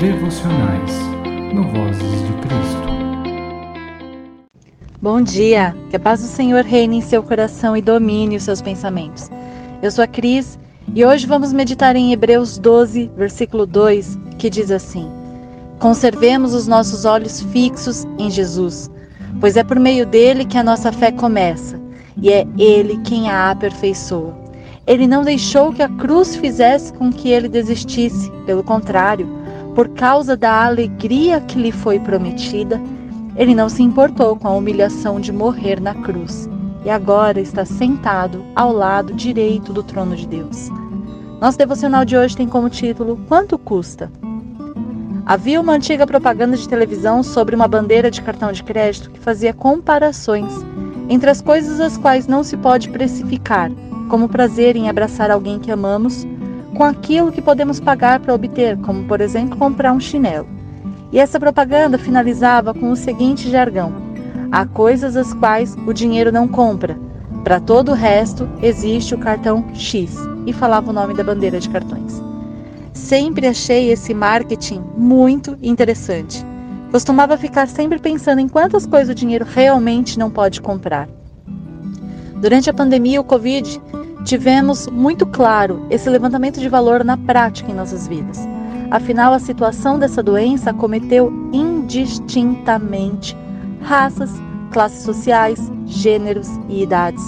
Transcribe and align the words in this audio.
devocionais 0.00 0.92
no 1.52 1.62
Vozes 1.62 2.22
de 2.26 2.32
Cristo. 2.40 2.88
Bom 5.02 5.20
dia, 5.20 5.76
que 5.90 5.96
a 5.96 6.00
paz 6.00 6.22
do 6.22 6.26
Senhor 6.26 6.64
reine 6.64 6.96
em 6.96 7.00
seu 7.02 7.22
coração 7.22 7.76
e 7.76 7.82
domine 7.82 8.36
os 8.36 8.44
seus 8.44 8.62
pensamentos. 8.62 9.30
Eu 9.82 9.90
sou 9.90 10.02
a 10.02 10.06
Cris 10.06 10.58
e 10.94 11.04
hoje 11.04 11.26
vamos 11.26 11.52
meditar 11.52 11.96
em 11.96 12.14
Hebreus 12.14 12.56
12, 12.56 13.10
versículo 13.14 13.66
2, 13.66 14.18
que 14.38 14.48
diz 14.48 14.70
assim: 14.70 15.06
Conservemos 15.78 16.54
os 16.54 16.66
nossos 16.66 17.04
olhos 17.04 17.42
fixos 17.42 18.06
em 18.18 18.30
Jesus, 18.30 18.90
pois 19.38 19.54
é 19.58 19.62
por 19.62 19.78
meio 19.78 20.06
dele 20.06 20.46
que 20.46 20.56
a 20.56 20.64
nossa 20.64 20.90
fé 20.90 21.12
começa, 21.12 21.78
e 22.16 22.30
é 22.30 22.46
ele 22.56 22.98
quem 23.02 23.28
a 23.28 23.50
aperfeiçoa. 23.50 24.34
Ele 24.86 25.06
não 25.06 25.22
deixou 25.22 25.74
que 25.74 25.82
a 25.82 25.88
cruz 25.90 26.36
fizesse 26.36 26.90
com 26.94 27.12
que 27.12 27.28
ele 27.28 27.50
desistisse, 27.50 28.30
pelo 28.46 28.64
contrário, 28.64 29.39
por 29.74 29.88
causa 29.90 30.36
da 30.36 30.64
alegria 30.64 31.40
que 31.40 31.58
lhe 31.58 31.72
foi 31.72 31.98
prometida, 31.98 32.80
ele 33.36 33.54
não 33.54 33.68
se 33.68 33.82
importou 33.82 34.36
com 34.36 34.48
a 34.48 34.52
humilhação 34.52 35.20
de 35.20 35.32
morrer 35.32 35.80
na 35.80 35.94
cruz 35.94 36.48
e 36.84 36.90
agora 36.90 37.40
está 37.40 37.64
sentado 37.64 38.44
ao 38.54 38.72
lado 38.72 39.12
direito 39.12 39.72
do 39.72 39.82
trono 39.82 40.16
de 40.16 40.26
Deus. 40.26 40.68
Nosso 41.40 41.56
devocional 41.56 42.04
de 42.04 42.16
hoje 42.16 42.36
tem 42.36 42.48
como 42.48 42.68
título 42.68 43.18
Quanto 43.28 43.56
custa? 43.58 44.10
Havia 45.24 45.60
uma 45.60 45.74
antiga 45.74 46.06
propaganda 46.06 46.56
de 46.56 46.68
televisão 46.68 47.22
sobre 47.22 47.54
uma 47.54 47.68
bandeira 47.68 48.10
de 48.10 48.20
cartão 48.20 48.50
de 48.50 48.64
crédito 48.64 49.10
que 49.10 49.20
fazia 49.20 49.54
comparações 49.54 50.52
entre 51.08 51.28
as 51.28 51.42
coisas 51.42 51.80
as 51.80 51.96
quais 51.96 52.26
não 52.26 52.44
se 52.44 52.56
pode 52.56 52.88
precificar, 52.88 53.70
como 54.08 54.26
o 54.26 54.28
prazer 54.28 54.76
em 54.76 54.88
abraçar 54.88 55.30
alguém 55.30 55.58
que 55.58 55.70
amamos, 55.70 56.24
com 56.74 56.84
aquilo 56.84 57.32
que 57.32 57.42
podemos 57.42 57.80
pagar 57.80 58.20
para 58.20 58.34
obter, 58.34 58.76
como 58.78 59.04
por 59.04 59.20
exemplo 59.20 59.58
comprar 59.58 59.92
um 59.92 60.00
chinelo. 60.00 60.46
E 61.12 61.18
essa 61.18 61.40
propaganda 61.40 61.98
finalizava 61.98 62.72
com 62.72 62.90
o 62.90 62.96
seguinte 62.96 63.50
jargão: 63.50 63.92
há 64.52 64.64
coisas 64.64 65.16
as 65.16 65.34
quais 65.34 65.76
o 65.86 65.92
dinheiro 65.92 66.30
não 66.30 66.46
compra. 66.46 66.98
Para 67.42 67.58
todo 67.58 67.90
o 67.90 67.94
resto 67.94 68.48
existe 68.62 69.14
o 69.14 69.18
cartão 69.18 69.64
X 69.74 70.14
e 70.46 70.52
falava 70.52 70.90
o 70.90 70.92
nome 70.92 71.14
da 71.14 71.24
bandeira 71.24 71.58
de 71.58 71.68
cartões. 71.68 72.22
Sempre 72.92 73.46
achei 73.46 73.90
esse 73.90 74.12
marketing 74.12 74.82
muito 74.96 75.56
interessante. 75.62 76.44
Costumava 76.90 77.38
ficar 77.38 77.66
sempre 77.68 77.98
pensando 77.98 78.40
em 78.40 78.48
quantas 78.48 78.84
coisas 78.84 79.10
o 79.10 79.14
dinheiro 79.14 79.46
realmente 79.48 80.18
não 80.18 80.30
pode 80.30 80.60
comprar. 80.60 81.08
Durante 82.40 82.68
a 82.68 82.74
pandemia, 82.74 83.20
o 83.20 83.24
Covid, 83.24 83.80
tivemos 84.24 84.86
muito 84.88 85.26
claro 85.26 85.86
esse 85.90 86.08
levantamento 86.08 86.60
de 86.60 86.68
valor 86.68 87.04
na 87.04 87.16
prática 87.16 87.70
em 87.70 87.74
nossas 87.74 88.06
vidas. 88.06 88.38
Afinal, 88.90 89.32
a 89.32 89.38
situação 89.38 89.98
dessa 89.98 90.22
doença 90.22 90.70
acometeu 90.70 91.32
indistintamente 91.52 93.36
raças, 93.80 94.30
classes 94.72 95.02
sociais, 95.02 95.70
gêneros 95.86 96.48
e 96.68 96.82
idades. 96.82 97.22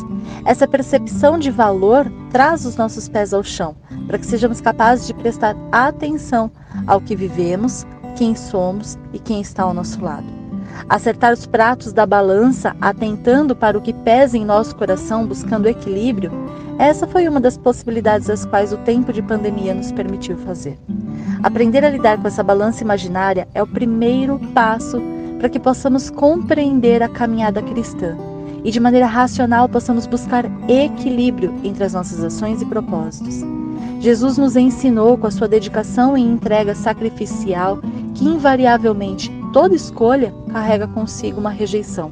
Essa 0.44 0.66
percepção 0.66 1.38
de 1.38 1.50
valor 1.50 2.10
traz 2.30 2.66
os 2.66 2.76
nossos 2.76 3.08
pés 3.08 3.32
ao 3.32 3.44
chão, 3.44 3.76
para 4.06 4.18
que 4.18 4.26
sejamos 4.26 4.60
capazes 4.60 5.06
de 5.06 5.14
prestar 5.14 5.56
atenção 5.70 6.50
ao 6.86 7.00
que 7.00 7.14
vivemos, 7.14 7.86
quem 8.16 8.34
somos 8.34 8.98
e 9.12 9.18
quem 9.18 9.40
está 9.40 9.62
ao 9.62 9.74
nosso 9.74 10.02
lado. 10.02 10.41
Acertar 10.88 11.32
os 11.32 11.46
pratos 11.46 11.92
da 11.92 12.04
balança, 12.04 12.76
atentando 12.80 13.54
para 13.54 13.78
o 13.78 13.80
que 13.80 13.92
pesa 13.92 14.36
em 14.36 14.44
nosso 14.44 14.74
coração, 14.76 15.26
buscando 15.26 15.68
equilíbrio, 15.68 16.30
essa 16.78 17.06
foi 17.06 17.28
uma 17.28 17.40
das 17.40 17.56
possibilidades 17.56 18.28
às 18.28 18.44
quais 18.44 18.72
o 18.72 18.78
tempo 18.78 19.12
de 19.12 19.22
pandemia 19.22 19.74
nos 19.74 19.92
permitiu 19.92 20.36
fazer. 20.38 20.78
Aprender 21.42 21.84
a 21.84 21.90
lidar 21.90 22.20
com 22.20 22.26
essa 22.26 22.42
balança 22.42 22.82
imaginária 22.82 23.46
é 23.54 23.62
o 23.62 23.66
primeiro 23.66 24.38
passo 24.54 25.00
para 25.38 25.48
que 25.48 25.58
possamos 25.60 26.10
compreender 26.10 27.02
a 27.02 27.08
caminhada 27.08 27.62
cristã 27.62 28.16
e 28.64 28.70
de 28.70 28.80
maneira 28.80 29.06
racional 29.06 29.68
possamos 29.68 30.06
buscar 30.06 30.44
equilíbrio 30.68 31.52
entre 31.64 31.84
as 31.84 31.94
nossas 31.94 32.22
ações 32.22 32.62
e 32.62 32.66
propósitos. 32.66 33.42
Jesus 34.00 34.38
nos 34.38 34.56
ensinou 34.56 35.16
com 35.16 35.26
a 35.26 35.30
sua 35.30 35.48
dedicação 35.48 36.16
e 36.16 36.20
entrega 36.20 36.74
sacrificial 36.74 37.80
que 38.14 38.24
invariavelmente 38.24 39.30
toda 39.52 39.74
escolha 39.74 40.34
carrega 40.50 40.88
consigo 40.88 41.38
uma 41.38 41.50
rejeição. 41.50 42.10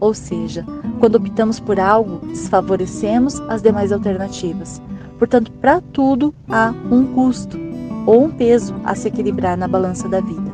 Ou 0.00 0.14
seja, 0.14 0.64
quando 1.00 1.16
optamos 1.16 1.60
por 1.60 1.78
algo, 1.78 2.26
desfavorecemos 2.26 3.40
as 3.48 3.62
demais 3.62 3.92
alternativas. 3.92 4.80
Portanto, 5.18 5.50
para 5.52 5.80
tudo 5.92 6.34
há 6.48 6.72
um 6.90 7.06
custo 7.14 7.58
ou 8.06 8.24
um 8.24 8.30
peso 8.30 8.74
a 8.84 8.94
se 8.94 9.08
equilibrar 9.08 9.56
na 9.56 9.68
balança 9.68 10.08
da 10.08 10.20
vida. 10.20 10.52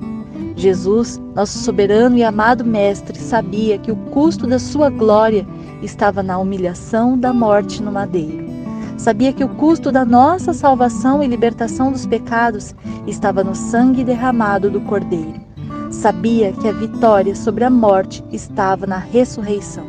Jesus, 0.57 1.21
nosso 1.35 1.59
soberano 1.59 2.17
e 2.17 2.25
amado 2.25 2.65
Mestre, 2.65 3.19
sabia 3.19 3.77
que 3.79 3.93
o 3.93 3.97
custo 3.97 4.47
da 4.47 4.59
sua 4.59 4.89
glória 4.89 5.47
estava 5.83 6.23
na 6.23 6.39
humilhação 6.39 7.19
da 7.19 7.33
morte 7.33 7.83
no 7.83 7.93
madeiro. 7.93 8.45
Sabia 8.97 9.33
que 9.33 9.45
o 9.45 9.49
custo 9.49 9.93
da 9.93 10.05
nossa 10.05 10.53
salvação 10.53 11.23
e 11.23 11.27
libertação 11.27 11.93
dos 11.93 12.07
pecados 12.07 12.75
estava 13.07 13.45
no 13.45 13.55
sangue 13.55 14.05
derramado 14.05 14.71
do 14.71 14.81
Cordeiro. 14.81 15.54
Sabia 16.05 16.53
que 16.53 16.69
a 16.69 16.73
vitória 16.73 17.35
sobre 17.35 17.65
a 17.65 17.71
morte 17.71 18.23
estava 18.31 18.87
na 18.87 18.99
ressurreição. 18.99 19.87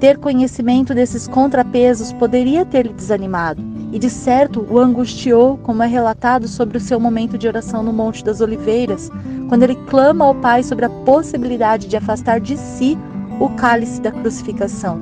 Ter 0.00 0.16
conhecimento 0.16 0.94
desses 0.94 1.28
contrapesos 1.28 2.14
poderia 2.14 2.64
ter 2.64 2.86
lhe 2.86 2.94
desanimado, 2.94 3.62
e 3.92 3.98
de 3.98 4.08
certo 4.08 4.66
o 4.70 4.78
angustiou, 4.78 5.58
como 5.58 5.82
é 5.82 5.86
relatado 5.86 6.48
sobre 6.48 6.78
o 6.78 6.80
seu 6.80 6.98
momento 6.98 7.36
de 7.36 7.46
oração 7.46 7.82
no 7.82 7.92
Monte 7.92 8.24
das 8.24 8.40
Oliveiras, 8.40 9.10
quando 9.46 9.64
ele 9.64 9.76
clama 9.86 10.24
ao 10.24 10.34
Pai 10.34 10.62
sobre 10.62 10.86
a 10.86 10.90
possibilidade 11.04 11.88
de 11.88 11.96
afastar 11.98 12.40
de 12.40 12.56
si 12.56 12.96
o 13.38 13.50
cálice 13.50 14.00
da 14.00 14.10
crucificação. 14.10 14.98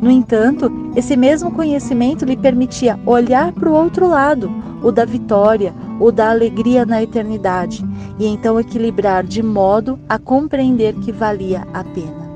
No 0.00 0.08
entanto, 0.08 0.70
esse 0.96 1.16
mesmo 1.16 1.52
conhecimento 1.52 2.24
lhe 2.24 2.36
permitia 2.36 2.98
olhar 3.06 3.52
para 3.52 3.68
o 3.68 3.74
outro 3.74 4.08
lado, 4.08 4.50
o 4.82 4.90
da 4.90 5.04
vitória, 5.04 5.72
o 6.00 6.10
da 6.10 6.30
alegria 6.30 6.84
na 6.84 7.02
eternidade, 7.02 7.84
e 8.18 8.26
então 8.26 8.58
equilibrar 8.58 9.24
de 9.24 9.42
modo 9.42 9.98
a 10.08 10.18
compreender 10.18 10.94
que 10.96 11.12
valia 11.12 11.66
a 11.72 11.84
pena. 11.84 12.28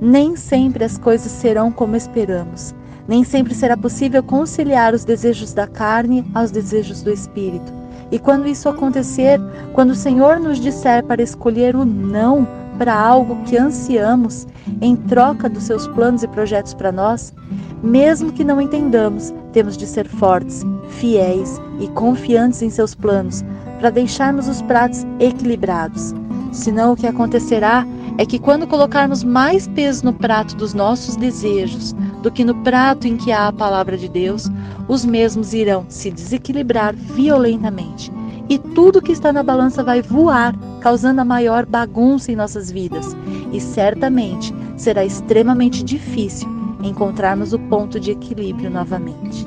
Nem 0.00 0.34
sempre 0.34 0.82
as 0.82 0.96
coisas 0.96 1.30
serão 1.30 1.70
como 1.70 1.94
esperamos. 1.94 2.74
Nem 3.06 3.22
sempre 3.22 3.54
será 3.54 3.76
possível 3.76 4.22
conciliar 4.22 4.94
os 4.94 5.04
desejos 5.04 5.52
da 5.52 5.66
carne 5.66 6.24
aos 6.34 6.50
desejos 6.50 7.02
do 7.02 7.10
espírito. 7.10 7.72
E 8.10 8.18
quando 8.18 8.48
isso 8.48 8.68
acontecer, 8.68 9.38
quando 9.72 9.90
o 9.90 9.96
Senhor 9.96 10.40
nos 10.40 10.58
disser 10.58 11.04
para 11.04 11.22
escolher 11.22 11.76
o 11.76 11.84
não 11.84 12.46
para 12.78 12.98
algo 12.98 13.36
que 13.44 13.58
ansiamos, 13.58 14.46
em 14.80 14.96
troca 14.96 15.50
dos 15.50 15.64
seus 15.64 15.86
planos 15.88 16.22
e 16.22 16.28
projetos 16.28 16.72
para 16.72 16.90
nós, 16.90 17.34
mesmo 17.82 18.32
que 18.32 18.44
não 18.44 18.60
entendamos, 18.60 19.32
temos 19.52 19.76
de 19.76 19.86
ser 19.86 20.06
fortes, 20.06 20.64
fiéis 20.88 21.60
e 21.80 21.88
confiantes 21.88 22.62
em 22.62 22.70
seus 22.70 22.94
planos, 22.94 23.42
para 23.78 23.90
deixarmos 23.90 24.48
os 24.48 24.60
pratos 24.62 25.06
equilibrados. 25.18 26.14
Senão, 26.52 26.92
o 26.92 26.96
que 26.96 27.06
acontecerá 27.06 27.86
é 28.18 28.26
que 28.26 28.38
quando 28.38 28.66
colocarmos 28.66 29.24
mais 29.24 29.66
peso 29.68 30.04
no 30.04 30.12
prato 30.12 30.54
dos 30.56 30.74
nossos 30.74 31.16
desejos 31.16 31.94
do 32.22 32.30
que 32.30 32.44
no 32.44 32.54
prato 32.56 33.06
em 33.06 33.16
que 33.16 33.32
há 33.32 33.48
a 33.48 33.52
palavra 33.52 33.96
de 33.96 34.08
Deus, 34.08 34.50
os 34.86 35.06
mesmos 35.06 35.54
irão 35.54 35.86
se 35.88 36.10
desequilibrar 36.10 36.94
violentamente. 36.94 38.12
E 38.50 38.58
tudo 38.58 39.00
que 39.00 39.12
está 39.12 39.32
na 39.32 39.42
balança 39.42 39.82
vai 39.82 40.02
voar, 40.02 40.54
causando 40.80 41.20
a 41.20 41.24
maior 41.24 41.64
bagunça 41.64 42.32
em 42.32 42.36
nossas 42.36 42.70
vidas. 42.70 43.16
E 43.52 43.60
certamente 43.60 44.52
será 44.76 45.04
extremamente 45.04 45.84
difícil 45.84 46.59
encontrarmos 46.88 47.52
o 47.52 47.58
ponto 47.58 48.00
de 48.00 48.10
equilíbrio 48.10 48.70
novamente. 48.70 49.46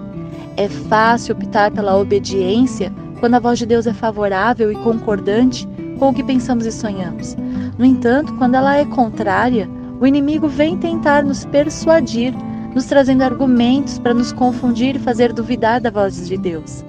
É 0.56 0.70
fácil 0.70 1.36
optar 1.36 1.72
pela 1.72 1.98
obediência 1.98 2.94
quando 3.20 3.36
a 3.36 3.40
voz 3.40 3.58
de 3.58 3.66
Deus 3.66 3.88
é 3.88 3.94
favorável 3.94 4.72
e 4.72 4.76
concordante 4.76 5.68
com 5.98 6.10
o 6.10 6.14
que 6.14 6.24
pensamos 6.24 6.66
e 6.66 6.72
sonhamos. 6.72 7.36
No 7.78 7.86
entanto, 7.86 8.34
quando 8.36 8.56
ela 8.56 8.76
é 8.76 8.86
contrária, 8.86 9.70
o 10.00 10.06
inimigo 10.06 10.48
vem 10.48 10.78
tentar 10.78 11.24
nos 11.24 11.46
persuadir, 11.46 12.34
nos 12.76 12.86
trazendo 12.86 13.24
argumentos 13.24 13.98
para 13.98 14.14
nos 14.14 14.32
confundir 14.32 14.96
e 14.96 15.00
fazer 15.00 15.32
duvidar 15.32 15.80
da 15.80 15.90
voz 15.90 16.28
de 16.28 16.38
Deus. 16.38 16.84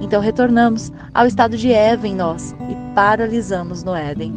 Então 0.00 0.20
retornamos 0.20 0.92
ao 1.14 1.26
estado 1.26 1.56
de 1.56 1.72
Eva 1.72 2.06
em 2.06 2.14
nós 2.14 2.54
e 2.68 2.94
paralisamos 2.94 3.82
no 3.82 3.94
Éden. 3.94 4.34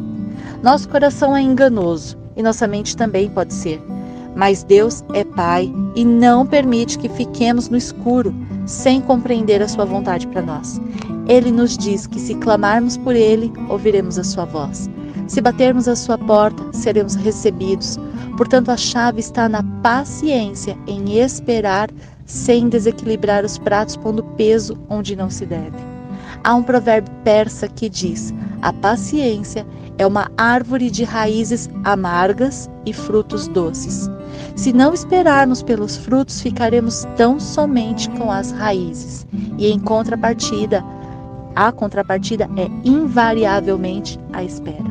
Nosso 0.62 0.88
coração 0.88 1.36
é 1.36 1.42
enganoso 1.42 2.16
e 2.36 2.42
nossa 2.42 2.66
mente 2.66 2.96
também 2.96 3.28
pode 3.28 3.52
ser. 3.52 3.82
Mas 4.36 4.62
Deus 4.62 5.02
é 5.14 5.24
Pai 5.24 5.72
e 5.94 6.04
não 6.04 6.46
permite 6.46 6.98
que 6.98 7.08
fiquemos 7.08 7.70
no 7.70 7.76
escuro 7.76 8.34
sem 8.66 9.00
compreender 9.00 9.62
a 9.62 9.68
Sua 9.68 9.86
vontade 9.86 10.26
para 10.26 10.42
nós. 10.42 10.78
Ele 11.26 11.50
nos 11.50 11.76
diz 11.76 12.06
que 12.06 12.20
se 12.20 12.34
clamarmos 12.34 12.98
por 12.98 13.16
Ele, 13.16 13.50
ouviremos 13.70 14.18
a 14.18 14.24
Sua 14.24 14.44
voz. 14.44 14.90
Se 15.26 15.40
batermos 15.40 15.88
a 15.88 15.96
Sua 15.96 16.18
porta, 16.18 16.62
seremos 16.72 17.14
recebidos. 17.14 17.98
Portanto, 18.36 18.70
a 18.70 18.76
chave 18.76 19.20
está 19.20 19.48
na 19.48 19.62
paciência 19.82 20.76
em 20.86 21.18
esperar 21.18 21.88
sem 22.26 22.68
desequilibrar 22.68 23.44
os 23.44 23.56
pratos, 23.56 23.96
pondo 23.96 24.22
peso 24.22 24.76
onde 24.90 25.16
não 25.16 25.30
se 25.30 25.46
deve. 25.46 25.78
Há 26.44 26.54
um 26.54 26.62
provérbio 26.62 27.12
persa 27.24 27.66
que 27.68 27.88
diz: 27.88 28.34
A 28.60 28.72
paciência 28.72 29.66
é 29.96 30.06
uma 30.06 30.30
árvore 30.36 30.90
de 30.90 31.04
raízes 31.04 31.70
amargas 31.84 32.68
e 32.84 32.92
frutos 32.92 33.48
doces. 33.48 34.10
Se 34.54 34.72
não 34.72 34.94
esperarmos 34.94 35.62
pelos 35.62 35.96
frutos, 35.96 36.40
ficaremos 36.40 37.06
tão 37.16 37.38
somente 37.38 38.08
com 38.10 38.30
as 38.30 38.52
raízes. 38.52 39.26
E 39.58 39.68
em 39.68 39.78
contrapartida, 39.78 40.84
a 41.54 41.72
contrapartida 41.72 42.48
é 42.56 42.68
invariavelmente 42.84 44.18
a 44.32 44.42
espera. 44.42 44.84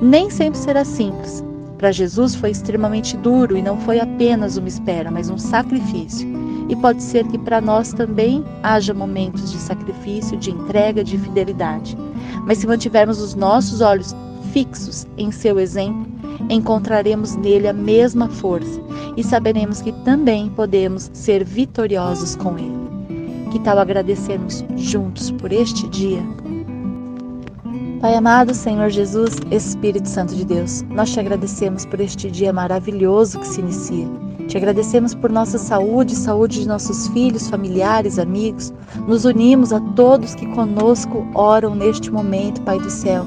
Nem 0.00 0.30
sempre 0.30 0.58
será 0.58 0.84
simples. 0.84 1.42
Para 1.78 1.92
Jesus 1.92 2.34
foi 2.34 2.50
extremamente 2.50 3.16
duro 3.16 3.56
e 3.56 3.62
não 3.62 3.78
foi 3.80 4.00
apenas 4.00 4.56
uma 4.56 4.68
espera, 4.68 5.10
mas 5.10 5.28
um 5.28 5.38
sacrifício. 5.38 6.26
E 6.68 6.76
pode 6.76 7.02
ser 7.02 7.26
que 7.26 7.38
para 7.38 7.60
nós 7.60 7.92
também 7.92 8.44
haja 8.62 8.94
momentos 8.94 9.52
de 9.52 9.58
sacrifício, 9.58 10.36
de 10.38 10.50
entrega, 10.50 11.04
de 11.04 11.18
fidelidade. 11.18 11.96
Mas 12.46 12.58
se 12.58 12.66
mantivermos 12.66 13.20
os 13.20 13.34
nossos 13.34 13.80
olhos 13.80 14.14
fixos 14.52 15.06
em 15.18 15.30
seu 15.30 15.58
exemplo, 15.58 16.06
encontraremos 16.50 17.36
nele 17.36 17.68
a 17.68 17.72
mesma 17.72 18.28
força 18.28 18.80
e 19.16 19.22
saberemos 19.22 19.80
que 19.80 19.92
também 20.04 20.50
podemos 20.50 21.10
ser 21.12 21.44
vitoriosos 21.44 22.36
com 22.36 22.58
ele. 22.58 22.84
Que 23.50 23.58
tal 23.60 23.78
agradecermos 23.78 24.64
juntos 24.76 25.30
por 25.30 25.52
este 25.52 25.88
dia? 25.88 26.22
Pai 28.00 28.14
amado, 28.16 28.52
Senhor 28.52 28.90
Jesus, 28.90 29.38
Espírito 29.50 30.08
Santo 30.08 30.34
de 30.34 30.44
Deus, 30.44 30.82
nós 30.90 31.10
te 31.10 31.20
agradecemos 31.20 31.86
por 31.86 32.00
este 32.00 32.30
dia 32.30 32.52
maravilhoso 32.52 33.38
que 33.40 33.48
se 33.48 33.60
inicia. 33.60 34.06
Te 34.46 34.58
agradecemos 34.58 35.14
por 35.14 35.30
nossa 35.30 35.56
saúde, 35.56 36.14
saúde 36.14 36.60
de 36.60 36.68
nossos 36.68 37.08
filhos, 37.08 37.48
familiares, 37.48 38.18
amigos. 38.18 38.74
Nos 39.08 39.24
unimos 39.24 39.72
a 39.72 39.80
todos 39.96 40.34
que 40.34 40.46
conosco 40.48 41.26
oram 41.34 41.74
neste 41.74 42.10
momento, 42.10 42.60
Pai 42.60 42.78
do 42.78 42.90
céu, 42.90 43.24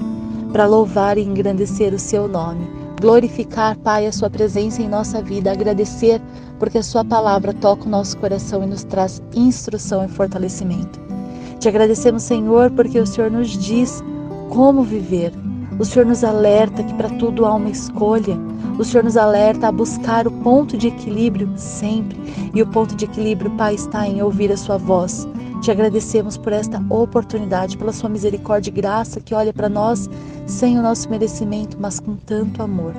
para 0.52 0.68
louvar 0.68 1.18
e 1.18 1.24
engrandecer 1.24 1.92
o 1.92 2.00
seu 2.00 2.28
nome. 2.28 2.77
Glorificar, 3.00 3.78
Pai, 3.78 4.08
a 4.08 4.12
sua 4.12 4.28
presença 4.28 4.82
em 4.82 4.90
nossa 4.90 5.22
vida, 5.22 5.52
agradecer 5.52 6.20
porque 6.58 6.80
a 6.80 6.84
sua 6.84 7.06
palavra 7.06 7.54
toca 7.54 7.86
o 7.86 7.90
nosso 7.90 8.18
coração 8.18 8.64
e 8.64 8.66
nos 8.66 8.84
traz 8.84 9.22
instrução 9.36 10.04
e 10.04 10.08
fortalecimento. 10.08 11.00
Te 11.60 11.70
agradecemos, 11.70 12.24
Senhor, 12.24 12.72
porque 12.72 13.00
o 13.00 13.06
Senhor 13.06 13.30
nos 13.30 13.50
diz 13.50 14.04
como 14.50 14.82
viver. 14.82 15.32
O 15.78 15.86
Senhor 15.86 16.08
nos 16.08 16.24
alerta 16.24 16.84
que 16.84 16.94
para 16.96 17.10
tudo 17.10 17.46
há 17.46 17.54
uma 17.54 17.70
escolha. 17.70 18.36
O 18.80 18.84
Senhor 18.84 19.04
nos 19.04 19.16
alerta 19.16 19.68
a 19.68 19.72
buscar 19.72 20.26
o 20.26 20.32
ponto 20.32 20.76
de 20.76 20.88
equilíbrio 20.88 21.52
sempre. 21.56 22.18
E 22.56 22.64
o 22.64 22.68
ponto 22.68 22.96
de 22.96 23.06
equilíbrio, 23.06 23.52
Pai, 23.52 23.76
está 23.76 24.08
em 24.08 24.24
ouvir 24.24 24.52
a 24.52 24.58
Sua 24.58 24.78
voz. 24.78 25.28
Te 25.62 25.72
agradecemos 25.72 26.38
por 26.38 26.54
esta 26.54 26.82
oportunidade, 26.90 27.78
pela 27.78 27.92
Sua 27.92 28.10
misericórdia 28.10 28.70
e 28.70 28.74
graça 28.74 29.20
que 29.20 29.34
olha 29.34 29.54
para 29.54 29.68
nós 29.68 30.10
sem 30.46 30.78
o 30.78 30.82
nosso 30.82 31.10
merecimento, 31.10 31.78
mas 31.80 32.00
com 32.00 32.16
tanto 32.16 32.62
amor. 32.62 32.94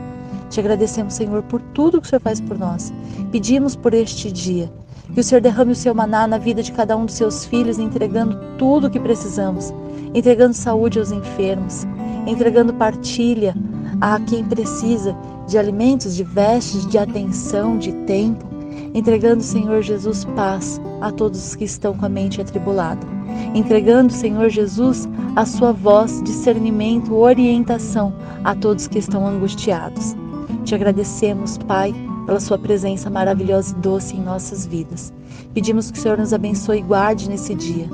Te 0.50 0.60
agradecemos, 0.60 1.14
Senhor, 1.14 1.42
por 1.44 1.60
tudo 1.74 2.00
que 2.00 2.06
o 2.06 2.10
Senhor 2.10 2.20
faz 2.20 2.40
por 2.40 2.58
nós. 2.58 2.92
Pedimos 3.30 3.76
por 3.76 3.94
este 3.94 4.30
dia 4.32 4.70
que 5.14 5.20
o 5.20 5.24
Senhor 5.24 5.40
derrame 5.40 5.72
o 5.72 5.76
seu 5.76 5.94
maná 5.94 6.26
na 6.26 6.38
vida 6.38 6.62
de 6.62 6.72
cada 6.72 6.96
um 6.96 7.06
dos 7.06 7.14
seus 7.14 7.44
filhos, 7.44 7.78
entregando 7.78 8.38
tudo 8.58 8.88
o 8.88 8.90
que 8.90 9.00
precisamos 9.00 9.72
entregando 10.14 10.54
saúde 10.54 10.98
aos 10.98 11.12
enfermos, 11.12 11.86
entregando 12.26 12.72
partilha 12.74 13.54
a 14.00 14.18
quem 14.20 14.44
precisa 14.44 15.16
de 15.46 15.58
alimentos, 15.58 16.14
de 16.14 16.24
vestes, 16.24 16.86
de 16.86 16.98
atenção, 16.98 17.78
de 17.78 17.92
tempo, 18.04 18.46
entregando, 18.94 19.42
Senhor 19.42 19.82
Jesus, 19.82 20.24
paz 20.36 20.80
a 21.00 21.10
todos 21.10 21.48
os 21.48 21.54
que 21.54 21.64
estão 21.64 21.94
com 21.94 22.06
a 22.06 22.08
mente 22.08 22.40
atribulada, 22.40 23.06
entregando, 23.54 24.12
Senhor 24.12 24.48
Jesus, 24.48 25.08
a 25.36 25.44
sua 25.44 25.72
voz, 25.72 26.22
discernimento, 26.22 27.14
orientação 27.14 28.12
a 28.44 28.54
todos 28.54 28.88
que 28.88 28.98
estão 28.98 29.26
angustiados. 29.26 30.16
Te 30.64 30.74
agradecemos, 30.74 31.58
Pai, 31.58 31.94
pela 32.26 32.40
sua 32.40 32.58
presença 32.58 33.08
maravilhosa 33.08 33.74
e 33.76 33.80
doce 33.80 34.16
em 34.16 34.22
nossas 34.22 34.66
vidas. 34.66 35.12
Pedimos 35.54 35.90
que 35.90 35.98
o 35.98 36.02
Senhor 36.02 36.18
nos 36.18 36.32
abençoe 36.32 36.78
e 36.78 36.82
guarde 36.82 37.28
nesse 37.28 37.54
dia 37.54 37.88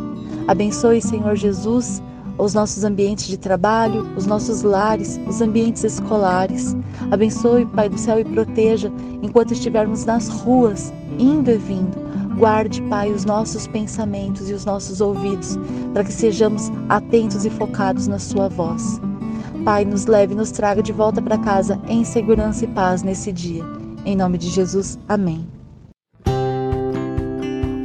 Abençoe, 0.47 1.01
Senhor 1.01 1.37
Jesus, 1.37 2.03
os 2.39 2.55
nossos 2.55 2.85
ambientes 2.85 3.27
de 3.27 3.37
trabalho, 3.37 4.07
os 4.17 4.27
nossos 4.27 4.63
lares, 4.63 5.21
os 5.27 5.41
ambientes 5.41 5.85
escolares. 5.85 6.77
Abençoe, 7.11 7.67
Pai 7.67 7.89
do 7.89 7.99
céu, 7.99 8.19
e 8.21 8.25
proteja 8.25 8.93
enquanto 9.23 9.53
estivermos 9.53 10.05
nas 10.05 10.29
ruas, 10.29 10.93
indo 11.19 11.51
e 11.51 11.57
vindo. 11.57 12.05
Guarde, 12.37 12.83
Pai, 12.83 13.13
os 13.13 13.25
nossos 13.25 13.67
pensamentos 13.67 14.51
e 14.51 14.53
os 14.53 14.65
nossos 14.65 15.01
ouvidos, 15.01 15.57
para 15.93 16.05
que 16.05 16.13
sejamos 16.13 16.71
atentos 16.89 17.45
e 17.45 17.51
focados 17.51 18.09
na 18.09 18.19
Sua 18.19 18.49
voz. 18.49 19.01
Pai, 19.65 19.85
nos 19.85 20.07
leve 20.07 20.35
e 20.35 20.37
nos 20.37 20.51
traga 20.51 20.83
de 20.83 20.93
volta 20.93 21.23
para 21.23 21.39
casa 21.39 21.81
em 21.89 22.05
segurança 22.05 22.65
e 22.65 22.69
paz 22.69 23.03
nesse 23.03 23.33
dia. 23.33 23.63
Em 24.05 24.17
nome 24.17 24.37
de 24.37 24.51
Jesus, 24.51 24.99
amém. 25.09 25.47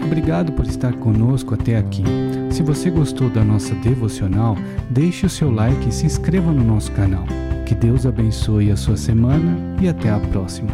Obrigado 0.04 0.52
por 0.54 0.66
estar 0.66 0.94
conosco 0.98 1.54
até 1.54 1.78
aqui. 1.78 2.04
Se 2.50 2.64
você 2.64 2.90
gostou 2.90 3.30
da 3.30 3.44
nossa 3.44 3.74
devocional, 3.76 4.58
deixe 4.90 5.26
o 5.26 5.30
seu 5.30 5.52
like 5.52 5.88
e 5.88 5.92
se 5.92 6.06
inscreva 6.06 6.52
no 6.52 6.64
nosso 6.64 6.92
canal. 6.92 7.26
Que 7.66 7.76
Deus 7.76 8.06
abençoe 8.06 8.72
a 8.72 8.76
sua 8.76 8.98
semana 8.98 9.58
e 9.82 9.88
até 9.88 10.10
a 10.10 10.20
próxima. 10.20 10.72